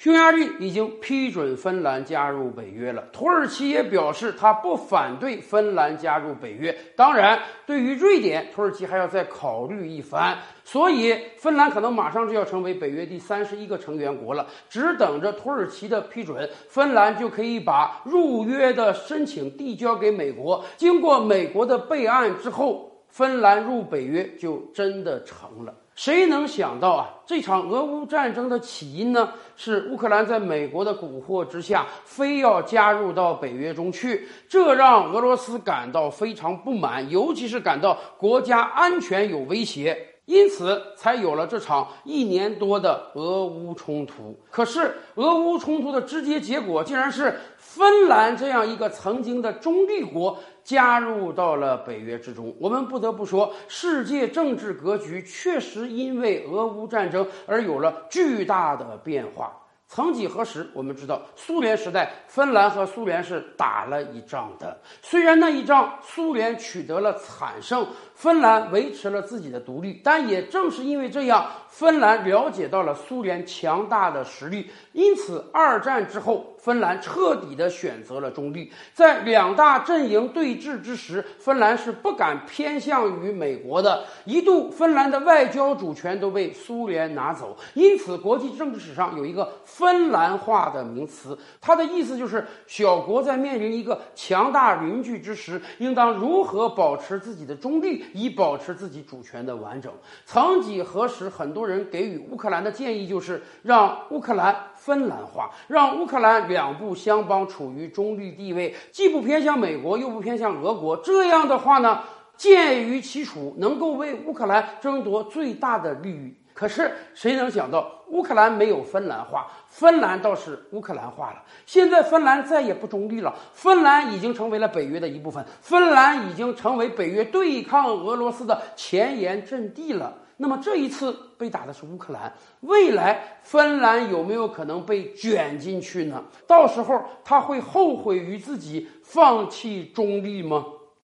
[0.00, 6.74] 匈牙利已经批准芬兰加入北约了，土耳其也表示他不反对芬兰加入北约。
[6.96, 10.38] 当然，对于瑞典，土耳其还要再考虑一番。
[10.64, 20.64] 所以，芬兰可能马上就要成为北约第三十一个成员国了，只等着土耳其的批准，芬兰就可以把入约的申请递交给美国。
[20.78, 25.74] 经过美国的备案之后，芬兰入北约就真的成了。
[25.94, 27.19] 谁能想到啊？
[27.30, 40.08] 这场俄乌战争的起因呢，是乌克兰在美国的蛊惑之下，非要加入到北约中去，这让俄罗斯感到非常不满，尤其是感到国家安全有威胁。
[40.26, 44.38] 因此，才有了这场一年多的俄乌冲突。
[44.48, 52.54] 可是，俄乌冲突的直接结果，竟然是芬兰这样一个曾经的中立国加入到了北约之中。
[52.60, 59.56] 我们不得不说，世界政治格局确实因为俄乌战争而有了巨大的变化。
[59.92, 64.80] 曾几何时，我们知道，苏联时代，芬兰和苏联是打了一仗的。
[65.02, 67.84] 虽然那一仗苏联取得了惨胜，
[68.20, 74.68] 芬兰维持了自己的独立，但也正是因为这样，芬兰了解到了苏联强大的实力。
[74.92, 78.70] 因此，二战之后，芬兰彻底的选择了中立。
[78.92, 84.04] 在两大阵营对峙之时，芬兰是不敢偏向于美国的。
[84.26, 87.56] 一度，芬兰的外交主权都被苏联拿走。
[87.72, 89.50] 因此，国际政治史上有一个。
[89.64, 99.92] 芬兰化的名词，它的意思就是小国在面临一个强大邻居之时，应当如何保持自己的中立，以保持自己主权的完整。
[100.24, 110.96] 曾几何时，很多人给予乌克兰的建议就是让乌克兰芬兰化，让乌克兰两不相邦处于中立地位，既不偏向美国，又不偏向俄国。
[110.96, 112.02] 这样的话呢，
[112.36, 116.34] 鉴于其处，能够为乌克兰争夺最大的利益。
[116.60, 121.42] 可是谁能想到，乌克兰没有芬兰化，芬兰倒是乌克兰化了。
[121.64, 130.12] 现在芬兰再也不中立了，芬兰已经成为了北约的一部分，芬兰已经成为北约对抗俄罗斯的前沿阵地了。
[130.36, 132.30] 那么这一次被打的是乌克兰，
[132.60, 136.22] 未来芬兰有没有可能被卷进去呢？
[136.46, 140.62] 到时候他会后悔于自己放弃中立吗？